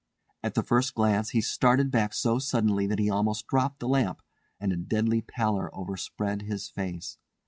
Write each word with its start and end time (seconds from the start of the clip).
At 0.41 0.55
the 0.55 0.63
first 0.63 0.95
glance 0.95 1.29
he 1.29 1.41
started 1.41 1.91
back 1.91 2.15
so 2.15 2.39
suddenly 2.39 2.87
that 2.87 2.97
he 2.97 3.07
almost 3.07 3.45
dropped 3.45 3.79
the 3.81 3.87
lamp, 3.87 4.23
and 4.59 4.73
a 4.73 4.77
deadly 4.77 5.21
pallor 5.21 5.69
overspread 5.75 6.41
his 6.41 6.67
face. 6.67 7.19